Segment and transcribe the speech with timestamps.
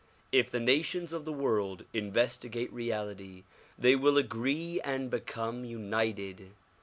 [0.31, 3.43] If the nations of the world investigate reality
[3.77, 6.53] they will agree and become united.